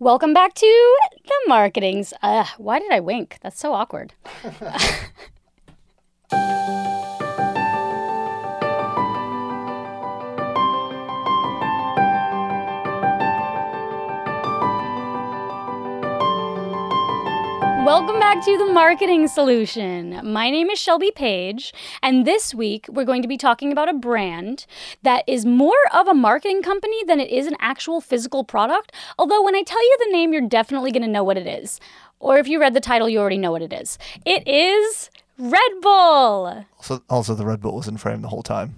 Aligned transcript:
Welcome 0.00 0.32
back 0.32 0.54
to 0.54 0.96
the 1.24 1.34
marketings. 1.48 2.14
Uh, 2.22 2.44
why 2.56 2.78
did 2.78 2.92
I 2.92 3.00
wink? 3.00 3.38
That's 3.42 3.58
so 3.58 3.72
awkward. 3.72 4.12
Welcome 17.88 18.20
back 18.20 18.44
to 18.44 18.58
the 18.58 18.70
Marketing 18.70 19.26
Solution. 19.28 20.20
My 20.22 20.50
name 20.50 20.68
is 20.68 20.78
Shelby 20.78 21.10
Page, 21.10 21.72
and 22.02 22.26
this 22.26 22.54
week 22.54 22.84
we're 22.90 23.06
going 23.06 23.22
to 23.22 23.28
be 23.28 23.38
talking 23.38 23.72
about 23.72 23.88
a 23.88 23.94
brand 23.94 24.66
that 25.04 25.24
is 25.26 25.46
more 25.46 25.72
of 25.94 26.06
a 26.06 26.12
marketing 26.12 26.62
company 26.62 27.02
than 27.06 27.18
it 27.18 27.30
is 27.30 27.46
an 27.46 27.56
actual 27.60 28.02
physical 28.02 28.44
product. 28.44 28.92
Although, 29.18 29.42
when 29.42 29.54
I 29.54 29.62
tell 29.62 29.82
you 29.82 29.96
the 30.00 30.12
name, 30.12 30.34
you're 30.34 30.46
definitely 30.46 30.92
going 30.92 31.02
to 31.02 31.08
know 31.08 31.24
what 31.24 31.38
it 31.38 31.46
is. 31.46 31.80
Or 32.20 32.36
if 32.36 32.46
you 32.46 32.60
read 32.60 32.74
the 32.74 32.80
title, 32.80 33.08
you 33.08 33.20
already 33.20 33.38
know 33.38 33.52
what 33.52 33.62
it 33.62 33.72
is. 33.72 33.96
It 34.26 34.46
is 34.46 35.08
Red 35.38 35.80
Bull. 35.80 36.66
Also, 36.76 37.02
also 37.08 37.34
the 37.34 37.46
Red 37.46 37.62
Bull 37.62 37.76
was 37.76 37.88
in 37.88 37.96
frame 37.96 38.20
the 38.20 38.28
whole 38.28 38.42
time. 38.42 38.74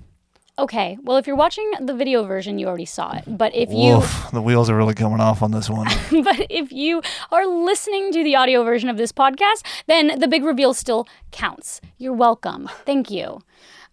Okay, 0.61 0.99
well, 1.03 1.17
if 1.17 1.27
you're 1.27 1.37
watching 1.37 1.71
the 1.81 1.95
video 1.95 2.23
version, 2.23 2.59
you 2.59 2.69
already 2.69 2.85
saw 2.85 3.17
it. 3.17 3.25
But 3.27 3.55
if 3.55 3.71
you. 3.71 3.97
Oof, 3.97 4.27
the 4.31 4.43
wheels 4.43 4.69
are 4.69 4.77
really 4.77 4.93
coming 4.93 5.19
off 5.19 5.43
on 5.43 5.53
this 5.53 5.71
one. 5.71 5.87
but 6.23 6.47
if 6.51 6.71
you 6.71 7.01
are 7.33 7.47
listening 7.47 8.13
to 8.13 8.23
the 8.23 8.37
audio 8.37 8.63
version 8.63 8.91
of 8.91 8.99
this 8.99 9.11
podcast, 9.11 9.65
then 9.87 10.19
the 10.19 10.29
big 10.29 10.45
reveal 10.45 10.75
still 10.75 11.09
counts. 11.31 11.81
You're 11.97 12.13
welcome. 12.13 12.69
Thank 12.85 13.11
you. 13.11 13.41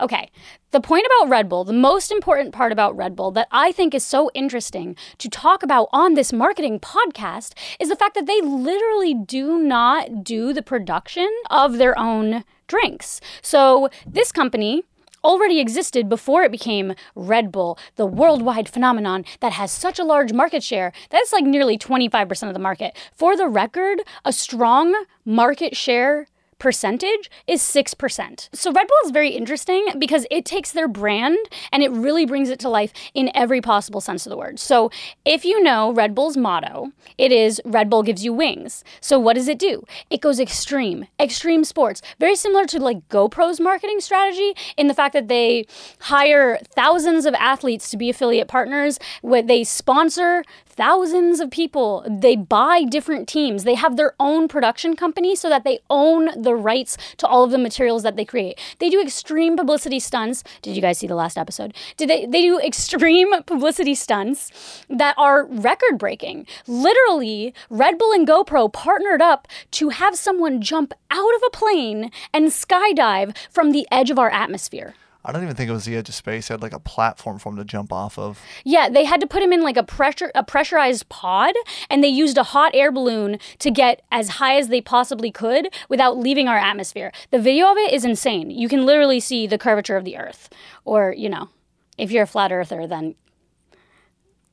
Okay, 0.01 0.29
the 0.71 0.81
point 0.81 1.05
about 1.05 1.29
Red 1.29 1.47
Bull, 1.47 1.63
the 1.63 1.71
most 1.71 2.11
important 2.11 2.53
part 2.53 2.73
about 2.73 2.97
Red 2.97 3.15
Bull 3.15 3.31
that 3.31 3.47
I 3.49 3.71
think 3.71 3.95
is 3.95 4.03
so 4.03 4.29
interesting 4.33 4.97
to 5.19 5.29
talk 5.29 5.63
about 5.63 5.87
on 5.93 6.15
this 6.15 6.33
marketing 6.33 6.81
podcast 6.81 7.53
is 7.79 7.87
the 7.87 7.95
fact 7.95 8.13
that 8.15 8.25
they 8.25 8.41
literally 8.41 9.13
do 9.13 9.57
not 9.57 10.25
do 10.25 10.51
the 10.51 10.61
production 10.61 11.29
of 11.49 11.77
their 11.77 11.97
own 11.97 12.43
drinks. 12.67 13.21
So, 13.41 13.89
this 14.05 14.33
company, 14.33 14.83
already 15.23 15.59
existed 15.59 16.09
before 16.09 16.43
it 16.43 16.51
became 16.51 16.93
Red 17.15 17.51
Bull, 17.51 17.77
the 17.95 18.05
worldwide 18.05 18.69
phenomenon 18.69 19.25
that 19.39 19.53
has 19.53 19.71
such 19.71 19.99
a 19.99 20.03
large 20.03 20.33
market 20.33 20.63
share. 20.63 20.91
That's 21.09 21.33
like 21.33 21.43
nearly 21.43 21.77
25% 21.77 22.47
of 22.47 22.53
the 22.53 22.59
market. 22.59 22.95
For 23.13 23.35
the 23.35 23.47
record, 23.47 24.01
a 24.23 24.33
strong 24.33 24.95
market 25.25 25.75
share 25.75 26.27
percentage 26.59 27.29
is 27.45 27.61
6%. 27.61 28.49
So 28.53 28.71
Red 28.71 28.87
Bull 28.87 28.97
is 29.05 29.11
very 29.11 29.31
interesting 29.31 29.87
because 29.97 30.25
it 30.31 30.45
takes 30.45 30.71
their 30.71 30.87
brand 30.87 31.37
and 31.71 31.83
it 31.83 31.91
really 31.91 32.25
brings 32.25 32.49
it 32.49 32.59
to 32.59 32.69
life 32.69 32.91
in 33.13 33.31
every 33.35 33.61
possible 33.61 34.01
sense 34.01 34.25
of 34.25 34.29
the 34.29 34.37
word. 34.37 34.59
So 34.59 34.89
if 35.25 35.45
you 35.45 35.61
know 35.61 35.91
Red 35.91 36.15
Bull's 36.15 36.37
motto, 36.37 36.91
it 37.17 37.31
is 37.31 37.61
Red 37.65 37.89
Bull 37.89 38.03
gives 38.03 38.23
you 38.23 38.33
wings. 38.33 38.83
So 39.01 39.19
what 39.19 39.35
does 39.35 39.47
it 39.47 39.59
do? 39.59 39.85
It 40.09 40.21
goes 40.21 40.39
extreme, 40.39 41.07
extreme 41.19 41.63
sports, 41.63 42.01
very 42.19 42.35
similar 42.35 42.65
to 42.65 42.79
like 42.79 43.07
GoPro's 43.09 43.59
marketing 43.59 43.99
strategy 43.99 44.53
in 44.77 44.87
the 44.87 44.93
fact 44.93 45.13
that 45.13 45.27
they 45.27 45.65
hire 46.01 46.59
thousands 46.75 47.25
of 47.25 47.33
athletes 47.35 47.89
to 47.91 47.97
be 47.97 48.09
affiliate 48.09 48.47
partners, 48.47 48.99
where 49.21 49.41
they 49.41 49.63
sponsor 49.63 50.43
thousands 50.65 51.39
of 51.39 51.49
people. 51.49 52.05
They 52.07 52.35
buy 52.35 52.83
different 52.83 53.27
teams. 53.27 53.63
They 53.63 53.73
have 53.73 53.97
their 53.97 54.13
own 54.19 54.47
production 54.47 54.95
company 54.95 55.35
so 55.35 55.49
that 55.49 55.63
they 55.63 55.79
own 55.89 56.41
the 56.41 56.46
rights 56.55 56.97
to 57.17 57.27
all 57.27 57.43
of 57.43 57.51
the 57.51 57.57
materials 57.57 58.03
that 58.03 58.15
they 58.15 58.25
create. 58.25 58.59
They 58.79 58.89
do 58.89 59.01
extreme 59.01 59.57
publicity 59.57 59.99
stunts. 59.99 60.43
Did 60.61 60.75
you 60.75 60.81
guys 60.81 60.97
see 60.97 61.07
the 61.07 61.15
last 61.15 61.37
episode? 61.37 61.73
Did 61.97 62.09
they 62.09 62.25
they 62.25 62.41
do 62.41 62.59
extreme 62.59 63.43
publicity 63.45 63.95
stunts 63.95 64.85
that 64.89 65.15
are 65.17 65.45
record 65.45 65.97
breaking. 65.97 66.45
Literally, 66.67 67.53
Red 67.69 67.97
Bull 67.97 68.11
and 68.11 68.27
GoPro 68.27 68.71
partnered 68.71 69.21
up 69.21 69.47
to 69.71 69.89
have 69.89 70.15
someone 70.15 70.61
jump 70.61 70.93
out 71.11 71.35
of 71.35 71.41
a 71.45 71.49
plane 71.49 72.11
and 72.33 72.47
skydive 72.47 73.35
from 73.49 73.71
the 73.71 73.87
edge 73.91 74.09
of 74.09 74.19
our 74.19 74.29
atmosphere. 74.29 74.93
I 75.27 75.33
don't 75.33 75.43
even 75.43 75.57
think 75.57 75.69
it 75.69 75.73
was 75.73 75.83
the 75.83 75.97
edge 75.97 76.07
of 76.07 76.15
space. 76.15 76.49
It 76.49 76.53
had 76.53 76.61
like 76.61 76.71
a 76.71 76.79
platform 76.79 77.37
for 77.37 77.49
him 77.49 77.57
to 77.57 77.65
jump 77.65 77.91
off 77.91 78.17
of. 78.17 78.41
Yeah, 78.63 78.87
they 78.87 79.03
had 79.03 79.19
to 79.19 79.27
put 79.27 79.43
him 79.43 79.51
in 79.51 79.61
like 79.61 79.75
a 79.75 79.83
pressure 79.83 80.31
a 80.33 80.41
pressurized 80.41 81.09
pod 81.09 81.53
and 81.89 82.01
they 82.01 82.07
used 82.07 82.37
a 82.37 82.43
hot 82.43 82.73
air 82.73 82.93
balloon 82.93 83.37
to 83.59 83.69
get 83.69 84.01
as 84.09 84.29
high 84.29 84.57
as 84.57 84.69
they 84.69 84.79
possibly 84.79 85.29
could 85.29 85.67
without 85.89 86.17
leaving 86.17 86.47
our 86.47 86.57
atmosphere. 86.57 87.11
The 87.31 87.39
video 87.39 87.69
of 87.69 87.77
it 87.77 87.91
is 87.91 88.05
insane. 88.05 88.49
You 88.49 88.69
can 88.69 88.85
literally 88.85 89.19
see 89.19 89.47
the 89.47 89.57
curvature 89.57 89.97
of 89.97 90.05
the 90.05 90.15
earth. 90.17 90.47
Or, 90.85 91.13
you 91.15 91.27
know, 91.27 91.49
if 91.97 92.09
you're 92.09 92.23
a 92.23 92.27
flat 92.27 92.53
earther 92.53 92.87
then 92.87 93.15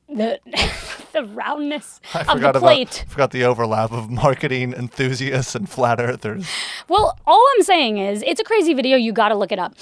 the 0.09 0.39
the 1.13 1.23
roundness 1.23 2.01
I 2.13 2.19
of 2.21 2.27
forgot 2.27 2.53
the 2.53 2.59
plate. 2.59 2.99
about 3.01 3.11
forgot 3.11 3.31
the 3.31 3.45
overlap 3.45 3.93
of 3.93 4.09
marketing 4.11 4.73
enthusiasts 4.73 5.55
and 5.55 5.69
flat 5.69 6.01
earthers. 6.01 6.49
Well, 6.89 7.17
all 7.25 7.43
I'm 7.55 7.63
saying 7.63 7.97
is 7.97 8.23
it's 8.27 8.41
a 8.41 8.43
crazy 8.43 8.73
video. 8.73 8.97
You 8.97 9.13
got 9.13 9.29
to 9.29 9.35
look 9.35 9.53
it 9.53 9.59
up. 9.59 9.75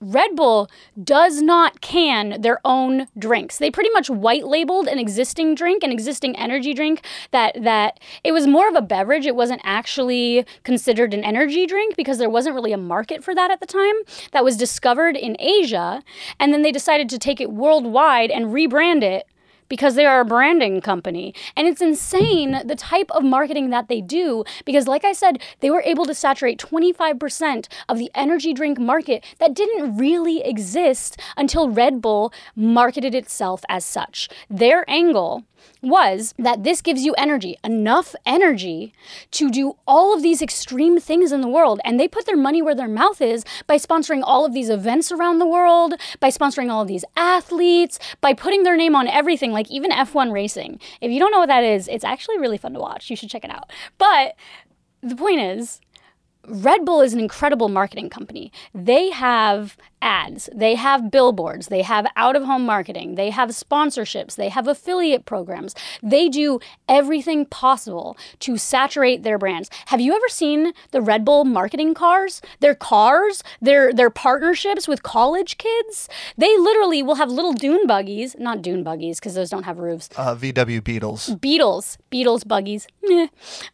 Red 0.00 0.34
Bull 0.34 0.70
does 1.02 1.42
not 1.42 1.82
can 1.82 2.40
their 2.40 2.58
own 2.64 3.06
drinks. 3.18 3.58
They 3.58 3.70
pretty 3.70 3.90
much 3.90 4.08
white 4.08 4.46
labeled 4.46 4.88
an 4.88 4.98
existing 4.98 5.54
drink, 5.54 5.82
an 5.82 5.92
existing 5.92 6.36
energy 6.36 6.72
drink 6.72 7.04
that 7.32 7.62
that 7.62 8.00
it 8.24 8.32
was 8.32 8.46
more 8.46 8.66
of 8.66 8.74
a 8.74 8.80
beverage. 8.80 9.26
It 9.26 9.36
wasn't 9.36 9.60
actually 9.62 10.46
considered 10.62 11.12
an 11.12 11.22
energy 11.22 11.66
drink 11.66 11.96
because 11.96 12.16
there 12.16 12.30
wasn't 12.30 12.54
really 12.54 12.72
a 12.72 12.78
market 12.78 13.22
for 13.22 13.34
that 13.34 13.50
at 13.50 13.60
the 13.60 13.66
time. 13.66 13.94
That 14.32 14.42
was 14.42 14.56
discovered 14.56 15.16
in 15.16 15.36
Asia, 15.38 16.02
and 16.38 16.54
then 16.54 16.62
they 16.62 16.72
decided 16.72 17.10
to 17.10 17.18
take 17.18 17.40
it 17.40 17.52
worldwide 17.52 18.30
and 18.30 18.46
rebrand 18.46 19.02
it 19.02 19.26
because 19.70 19.94
they 19.94 20.04
are 20.04 20.20
a 20.20 20.24
branding 20.26 20.82
company. 20.82 21.34
And 21.56 21.66
it's 21.66 21.80
insane 21.80 22.60
the 22.66 22.76
type 22.76 23.10
of 23.12 23.24
marketing 23.24 23.70
that 23.70 23.88
they 23.88 24.02
do 24.02 24.44
because, 24.66 24.86
like 24.86 25.04
I 25.06 25.14
said, 25.14 25.40
they 25.60 25.70
were 25.70 25.82
able 25.86 26.04
to 26.04 26.14
saturate 26.14 26.58
25% 26.58 27.68
of 27.88 27.96
the 27.96 28.10
energy 28.14 28.52
drink 28.52 28.78
market 28.78 29.24
that 29.38 29.54
didn't 29.54 29.96
really 29.96 30.44
exist 30.44 31.18
until 31.38 31.70
Red 31.70 32.02
Bull 32.02 32.34
marketed 32.54 33.14
itself 33.14 33.62
as 33.70 33.86
such. 33.86 34.28
Their 34.50 34.84
angle 34.90 35.44
was 35.82 36.34
that 36.38 36.62
this 36.62 36.80
gives 36.80 37.02
you 37.02 37.14
energy, 37.16 37.56
enough 37.64 38.14
energy 38.26 38.92
to 39.32 39.50
do 39.50 39.76
all 39.86 40.14
of 40.14 40.22
these 40.22 40.42
extreme 40.42 41.00
things 41.00 41.32
in 41.32 41.40
the 41.40 41.48
world. 41.48 41.80
And 41.84 41.98
they 41.98 42.08
put 42.08 42.26
their 42.26 42.36
money 42.36 42.62
where 42.62 42.74
their 42.74 42.88
mouth 42.88 43.20
is 43.20 43.44
by 43.66 43.76
sponsoring 43.76 44.22
all 44.24 44.44
of 44.44 44.52
these 44.52 44.70
events 44.70 45.10
around 45.10 45.38
the 45.38 45.46
world, 45.46 45.94
by 46.20 46.28
sponsoring 46.28 46.70
all 46.70 46.82
of 46.82 46.88
these 46.88 47.04
athletes, 47.16 47.98
by 48.20 48.34
putting 48.34 48.62
their 48.62 48.76
name 48.76 48.94
on 48.94 49.08
everything, 49.08 49.52
like 49.52 49.70
even 49.70 49.90
F1 49.90 50.32
racing. 50.32 50.80
If 51.00 51.10
you 51.10 51.18
don't 51.18 51.30
know 51.30 51.38
what 51.38 51.48
that 51.48 51.64
is, 51.64 51.88
it's 51.88 52.04
actually 52.04 52.38
really 52.38 52.58
fun 52.58 52.74
to 52.74 52.80
watch. 52.80 53.10
You 53.10 53.16
should 53.16 53.30
check 53.30 53.44
it 53.44 53.50
out. 53.50 53.70
But 53.98 54.34
the 55.02 55.16
point 55.16 55.40
is, 55.40 55.80
Red 56.46 56.84
Bull 56.84 57.00
is 57.00 57.12
an 57.12 57.20
incredible 57.20 57.68
marketing 57.68 58.10
company. 58.10 58.50
They 58.74 59.10
have 59.10 59.76
ads, 60.02 60.48
they 60.54 60.74
have 60.74 61.10
billboards, 61.10 61.68
they 61.68 61.82
have 61.82 62.06
out 62.16 62.36
of 62.36 62.44
home 62.44 62.64
marketing, 62.64 63.14
they 63.14 63.30
have 63.30 63.50
sponsorships, 63.50 64.36
they 64.36 64.48
have 64.48 64.66
affiliate 64.66 65.24
programs. 65.24 65.74
They 66.02 66.28
do 66.28 66.60
everything 66.88 67.46
possible 67.46 68.16
to 68.40 68.56
saturate 68.56 69.22
their 69.22 69.38
brands. 69.38 69.70
Have 69.86 70.00
you 70.00 70.14
ever 70.14 70.28
seen 70.28 70.72
the 70.90 71.00
Red 71.00 71.24
Bull 71.24 71.44
marketing 71.44 71.94
cars? 71.94 72.40
Their 72.60 72.74
cars, 72.74 73.42
their 73.60 73.92
their 73.92 74.10
partnerships 74.10 74.88
with 74.88 75.02
college 75.02 75.58
kids? 75.58 76.08
They 76.36 76.56
literally 76.56 77.02
will 77.02 77.16
have 77.16 77.30
little 77.30 77.52
dune 77.52 77.86
buggies, 77.86 78.36
not 78.38 78.62
dune 78.62 78.82
buggies 78.82 79.18
because 79.18 79.34
those 79.34 79.50
don't 79.50 79.64
have 79.64 79.78
roofs. 79.78 80.08
Uh, 80.16 80.34
VW 80.34 80.82
Beetles. 80.82 81.34
Beetles, 81.36 81.98
Beetles, 82.10 82.44
buggies. 82.44 82.86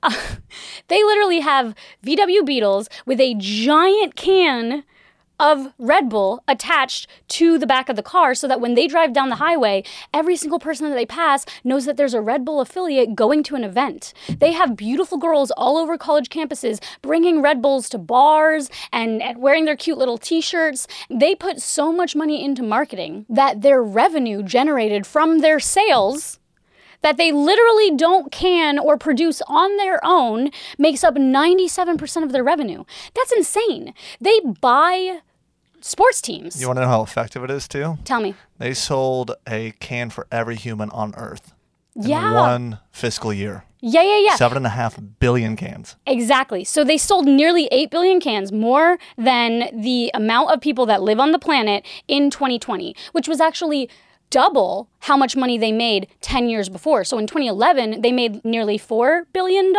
Uh, 0.03 0.15
they 0.88 1.03
literally 1.04 1.41
have 1.41 1.75
VW 2.04 2.44
Beetles 2.44 2.88
with 3.04 3.20
a 3.20 3.34
giant 3.38 4.16
can 4.16 4.84
of 5.38 5.72
Red 5.78 6.08
Bull 6.08 6.42
attached 6.48 7.06
to 7.28 7.58
the 7.58 7.66
back 7.66 7.88
of 7.88 7.97
the 7.97 8.02
car 8.02 8.34
so 8.34 8.48
that 8.48 8.60
when 8.60 8.74
they 8.74 8.86
drive 8.86 9.12
down 9.12 9.28
the 9.28 9.36
highway, 9.36 9.84
every 10.12 10.36
single 10.36 10.58
person 10.58 10.88
that 10.88 10.94
they 10.94 11.06
pass 11.06 11.44
knows 11.64 11.84
that 11.84 11.97
there's 11.97 12.14
a 12.14 12.20
Red 12.20 12.44
Bull 12.44 12.60
affiliate 12.60 13.14
going 13.14 13.42
to 13.44 13.56
an 13.56 13.64
event. 13.64 14.12
They 14.38 14.52
have 14.52 14.77
beautiful 14.77 15.18
girls 15.18 15.50
all 15.53 15.77
over 15.77 15.98
college 15.98 16.28
campuses 16.28 16.83
bringing 17.03 17.42
Red 17.42 17.60
Bulls 17.60 17.88
to 17.91 17.98
bars 17.98 18.71
and, 18.92 19.22
and 19.22 19.38
wearing 19.38 19.65
their 19.65 19.77
cute 19.77 19.98
little 19.98 20.18
t 20.18 20.41
shirts. 20.41 20.86
They 21.10 21.34
put 21.34 21.60
so 21.60 21.92
much 21.92 22.16
money 22.16 22.44
into 22.44 22.62
marketing 22.62 23.27
that 23.28 23.62
their 23.62 23.82
revenue 23.82 24.42
generated 24.42 25.06
from 25.06 25.39
their 25.39 25.60
sales 25.60 26.39
that 27.03 27.16
they 27.16 27.30
literally 27.30 27.94
don't 27.94 28.32
can 28.32 28.78
or 28.78 28.97
produce 28.97 29.42
on 29.47 29.77
their 29.77 30.00
own 30.04 30.50
makes 30.78 31.04
up 31.04 31.15
97% 31.15 32.22
of 32.22 32.32
their 32.32 32.42
revenue. 32.42 32.84
That's 33.15 33.32
insane. 33.32 33.94
They 34.21 34.41
buy 34.41 35.21
sports 35.86 36.21
teams. 36.21 36.60
You 36.60 36.66
want 36.66 36.78
to 36.78 36.83
know 36.83 36.88
how 36.88 37.03
effective 37.03 37.42
it 37.44 37.50
is 37.50 37.68
too? 37.68 37.98
Tell 38.04 38.21
me. 38.21 38.34
They 38.59 38.74
sold 38.74 39.33
a 39.48 39.72
can 39.80 40.10
for 40.10 40.27
every 40.30 40.56
human 40.56 40.91
on 40.91 41.15
Earth 41.16 41.53
in 41.94 42.03
Yeah. 42.09 42.33
one 42.34 42.78
fiscal 42.91 43.33
year. 43.33 43.65
Yeah, 43.80 44.03
yeah, 44.03 44.18
yeah. 44.18 44.34
Seven 44.36 44.56
and 44.56 44.66
a 44.66 44.71
half 44.71 44.98
billion 45.21 45.54
cans. 45.54 45.97
Exactly. 46.06 46.65
So 46.65 46.83
they 46.83 46.97
sold 46.97 47.27
nearly 47.27 47.68
8 47.71 47.91
billion 47.91 48.21
cans, 48.21 48.50
more 48.50 48.98
than 49.16 49.68
the 49.72 50.10
amount 50.15 50.50
of 50.50 50.60
people 50.60 50.86
that 50.86 51.03
live 51.03 51.21
on 51.21 51.30
the 51.33 51.38
planet 51.38 51.84
in 52.09 52.30
2020, 52.30 52.97
which 53.12 53.28
was 53.28 53.41
actually 53.41 53.89
double 54.31 54.89
how 55.01 55.17
much 55.17 55.37
money 55.37 55.57
they 55.57 55.71
made 55.71 56.09
10 56.21 56.49
years 56.49 56.69
before. 56.69 57.05
So 57.05 57.17
in 57.17 57.28
2011, 57.28 58.01
they 58.01 58.11
made 58.11 58.45
nearly 58.45 58.77
$4 58.77 59.23
billion. 59.33 59.73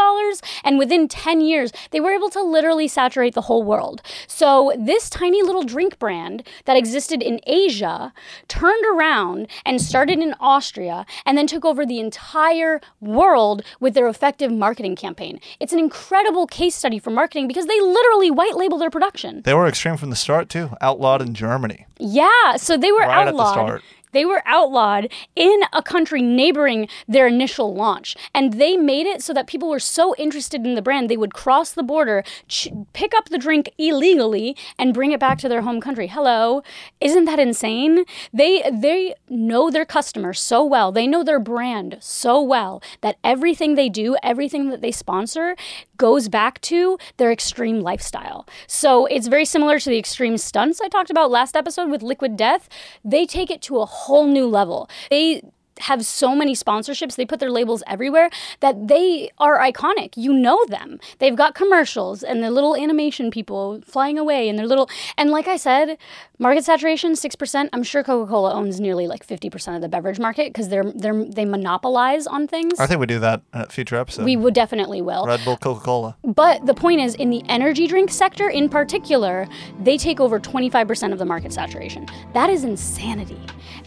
And 0.63 0.79
within 0.79 1.09
10 1.09 1.41
years, 1.41 1.73
they 1.91 1.99
were 1.99 2.11
able 2.11 2.29
to 2.29 2.41
literally 2.41 2.87
saturate 2.87 3.33
the 3.33 3.41
whole 3.41 3.63
world. 3.63 4.01
So 4.25 4.71
this 4.77 5.09
tiny 5.09 5.43
little 5.43 5.63
drink 5.63 5.99
brand 5.99 6.43
that 6.63 6.77
existed 6.77 7.21
in 7.21 7.41
Asia 7.45 8.13
turned 8.47 8.85
around 8.85 9.47
and 9.65 9.81
started 9.81 10.19
in 10.19 10.33
Austria 10.39 11.05
and 11.25 11.37
then 11.37 11.45
took 11.47 11.65
over 11.65 11.85
the 11.85 11.99
entire 11.99 12.79
world 13.01 13.63
with 13.81 13.95
their 13.95 14.07
effective 14.07 14.51
marketing 14.51 14.95
campaign. 14.95 15.41
It's 15.59 15.73
an 15.73 15.79
incredible 15.79 16.47
case 16.47 16.75
study 16.75 16.99
for 16.99 17.09
marketing 17.09 17.49
because 17.49 17.65
they 17.65 17.81
literally 17.81 18.31
white 18.31 18.55
label 18.55 18.77
their 18.77 18.89
production. 18.89 19.41
They 19.43 19.53
were 19.53 19.67
extreme 19.67 19.97
from 19.97 20.09
the 20.09 20.15
start, 20.15 20.47
too. 20.47 20.69
Outlawed 20.79 21.21
in 21.21 21.33
Germany. 21.33 21.85
Yeah, 21.99 22.55
so 22.57 22.77
they 22.77 22.91
were 22.91 22.99
Right 22.99 23.27
at 23.27 23.31
the 23.33 23.41
outlawed. 23.41 23.53
start. 23.53 23.81
They 24.11 24.25
were 24.25 24.41
outlawed 24.45 25.11
in 25.35 25.61
a 25.73 25.83
country 25.83 26.21
neighboring 26.21 26.87
their 27.07 27.27
initial 27.27 27.73
launch. 27.73 28.15
And 28.33 28.53
they 28.53 28.77
made 28.77 29.05
it 29.05 29.21
so 29.21 29.33
that 29.33 29.47
people 29.47 29.69
were 29.69 29.79
so 29.79 30.15
interested 30.17 30.65
in 30.65 30.75
the 30.75 30.81
brand, 30.81 31.09
they 31.09 31.17
would 31.17 31.33
cross 31.33 31.71
the 31.71 31.83
border, 31.83 32.23
ch- 32.47 32.69
pick 32.93 33.13
up 33.15 33.29
the 33.29 33.37
drink 33.37 33.71
illegally, 33.77 34.55
and 34.77 34.93
bring 34.93 35.11
it 35.11 35.19
back 35.19 35.37
to 35.39 35.49
their 35.49 35.61
home 35.61 35.81
country. 35.81 36.07
Hello. 36.07 36.63
Isn't 36.99 37.25
that 37.25 37.39
insane? 37.39 38.05
They, 38.33 38.63
they 38.71 39.15
know 39.29 39.69
their 39.69 39.85
customer 39.85 40.33
so 40.33 40.63
well, 40.63 40.91
they 40.91 41.07
know 41.07 41.23
their 41.23 41.39
brand 41.39 41.97
so 41.99 42.41
well 42.41 42.81
that 43.01 43.17
everything 43.23 43.75
they 43.75 43.89
do, 43.89 44.15
everything 44.23 44.69
that 44.69 44.81
they 44.81 44.91
sponsor, 44.91 45.55
goes 45.97 46.29
back 46.29 46.61
to 46.61 46.97
their 47.17 47.31
extreme 47.31 47.81
lifestyle. 47.81 48.47
So 48.67 49.05
it's 49.07 49.27
very 49.27 49.45
similar 49.45 49.79
to 49.79 49.89
the 49.89 49.97
extreme 49.97 50.37
stunts 50.37 50.81
I 50.81 50.87
talked 50.87 51.09
about 51.09 51.31
last 51.31 51.55
episode 51.55 51.89
with 51.89 52.01
Liquid 52.01 52.37
Death. 52.37 52.69
They 53.03 53.25
take 53.25 53.49
it 53.49 53.61
to 53.63 53.79
a 53.79 53.85
whole 53.85 54.27
new 54.27 54.47
level. 54.47 54.89
They 55.09 55.43
have 55.79 56.05
so 56.05 56.35
many 56.35 56.53
sponsorships, 56.53 57.15
they 57.15 57.25
put 57.25 57.39
their 57.39 57.51
labels 57.51 57.83
everywhere 57.87 58.29
that 58.59 58.87
they 58.87 59.29
are 59.37 59.59
iconic. 59.59 60.13
You 60.15 60.33
know 60.33 60.63
them. 60.65 60.99
They've 61.19 61.35
got 61.35 61.55
commercials 61.55 62.23
and 62.23 62.43
the 62.43 62.51
little 62.51 62.75
animation 62.75 63.31
people 63.31 63.81
flying 63.81 64.17
away 64.17 64.49
and 64.49 64.57
their 64.57 64.67
little 64.67 64.89
and 65.17 65.31
like 65.31 65.47
I 65.47 65.57
said, 65.57 65.97
market 66.39 66.63
saturation 66.63 67.13
6%. 67.13 67.69
I'm 67.73 67.83
sure 67.83 68.03
Coca-Cola 68.03 68.53
owns 68.53 68.79
nearly 68.79 69.07
like 69.07 69.25
50% 69.25 69.75
of 69.75 69.81
the 69.81 69.89
beverage 69.89 70.19
market 70.19 70.53
because 70.53 70.69
they're 70.69 70.91
they're 70.95 71.25
they 71.25 71.45
monopolize 71.45 72.27
on 72.27 72.47
things. 72.47 72.79
I 72.79 72.87
think 72.87 72.99
we 72.99 73.05
do 73.05 73.19
that 73.19 73.41
in 73.53 73.65
future 73.65 73.95
episode. 73.95 74.25
We 74.25 74.35
would 74.35 74.53
definitely 74.53 75.01
will. 75.01 75.25
Red 75.25 75.43
Bull, 75.43 75.57
Coca 75.57 75.83
Cola. 75.83 76.17
But 76.23 76.65
the 76.65 76.73
point 76.73 77.01
is, 77.01 77.15
in 77.15 77.29
the 77.29 77.43
energy 77.49 77.87
drink 77.87 78.11
sector 78.11 78.49
in 78.49 78.69
particular, 78.69 79.47
they 79.79 79.97
take 79.97 80.19
over 80.19 80.39
25% 80.39 81.13
of 81.13 81.19
the 81.19 81.25
market 81.25 81.53
saturation. 81.53 82.07
That 82.33 82.49
is 82.49 82.63
insanity. 82.63 83.39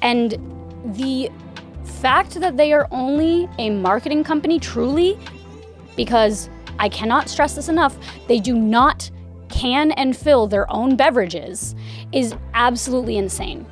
And 0.02 0.38
the 0.84 1.30
fact 1.90 2.34
that 2.40 2.56
they 2.56 2.72
are 2.72 2.88
only 2.90 3.48
a 3.58 3.70
marketing 3.70 4.24
company 4.24 4.58
truly, 4.58 5.18
because 5.96 6.48
I 6.78 6.88
cannot 6.88 7.28
stress 7.28 7.54
this 7.54 7.68
enough, 7.68 7.98
they 8.26 8.38
do 8.40 8.56
not 8.56 9.10
can 9.48 9.90
and 9.92 10.16
fill 10.16 10.46
their 10.46 10.70
own 10.72 10.96
beverages, 10.96 11.74
is 12.12 12.34
absolutely 12.54 13.16
insane. 13.16 13.66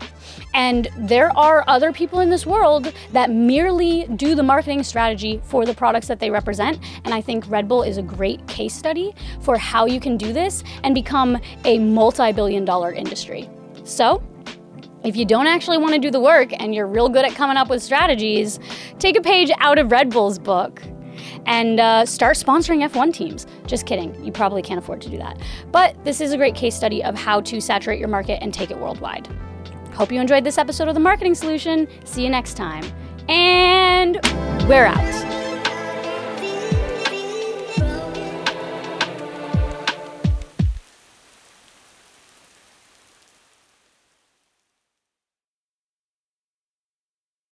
And 0.54 0.88
there 0.96 1.36
are 1.38 1.64
other 1.68 1.92
people 1.92 2.20
in 2.20 2.30
this 2.30 2.44
world 2.44 2.92
that 3.12 3.30
merely 3.30 4.06
do 4.16 4.34
the 4.34 4.42
marketing 4.42 4.82
strategy 4.82 5.40
for 5.44 5.64
the 5.64 5.74
products 5.74 6.08
that 6.08 6.18
they 6.18 6.30
represent. 6.30 6.78
And 7.04 7.14
I 7.14 7.20
think 7.20 7.48
Red 7.48 7.68
Bull 7.68 7.82
is 7.82 7.96
a 7.96 8.02
great 8.02 8.46
case 8.48 8.74
study 8.74 9.14
for 9.40 9.56
how 9.56 9.86
you 9.86 10.00
can 10.00 10.16
do 10.16 10.32
this 10.32 10.64
and 10.82 10.94
become 10.94 11.38
a 11.64 11.78
multi 11.78 12.32
billion 12.32 12.64
dollar 12.64 12.92
industry. 12.92 13.48
So, 13.84 14.22
if 15.08 15.16
you 15.16 15.25
don't 15.25 15.46
actually 15.46 15.78
want 15.78 15.94
to 15.94 15.99
do 15.99 16.10
the 16.10 16.20
work 16.20 16.50
and 16.60 16.75
you're 16.75 16.87
real 16.87 17.08
good 17.08 17.25
at 17.25 17.34
coming 17.34 17.56
up 17.56 17.70
with 17.70 17.82
strategies, 17.82 18.60
take 18.99 19.16
a 19.16 19.22
page 19.22 19.50
out 19.58 19.78
of 19.78 19.90
Red 19.90 20.10
Bull's 20.10 20.38
book 20.38 20.82
and 21.46 21.81
uh, 21.81 22.05
start 22.05 22.37
sponsoring 22.37 22.87
F1 22.88 23.12
teams. 23.12 23.46
Just 23.66 23.87
kidding, 23.87 24.22
you 24.25 24.31
probably 24.31 24.62
can't 24.62 24.78
afford 24.78 25.00
to 25.02 25.08
do 25.08 25.16
that. 25.16 25.40
But 25.72 26.02
this 26.05 26.20
is 26.20 26.32
a 26.32 26.37
great 26.37 26.55
case 26.55 26.75
study 26.75 27.02
of 27.02 27.14
how 27.14 27.40
to 27.40 27.60
saturate 27.60 27.99
your 27.99 28.08
market 28.08 28.43
and 28.43 28.52
take 28.52 28.70
it 28.70 28.78
worldwide. 28.78 29.26
Hope 29.94 30.12
you 30.12 30.20
enjoyed 30.20 30.44
this 30.44 30.58
episode 30.58 30.88
of 30.88 30.94
The 30.94 31.00
Marketing 31.00 31.34
Solution. 31.34 31.88
See 32.04 32.22
you 32.22 32.31
next 32.31 32.54
time. 32.54 32.84
And 33.28 34.19
we're 34.69 34.84
out. 34.84 35.17